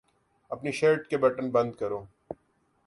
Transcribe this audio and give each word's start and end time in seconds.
اپنی 0.51 0.71
شرٹ 0.71 1.07
کے 1.07 1.17
بٹن 1.17 1.49
بند 1.49 1.71
کرو 1.75 2.03